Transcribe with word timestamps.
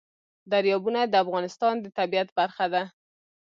دریابونه 0.51 1.01
د 1.07 1.13
افغانستان 1.23 1.75
د 1.79 1.85
طبیعت 1.97 2.29
برخه 2.39 2.65
ده. 2.73 2.83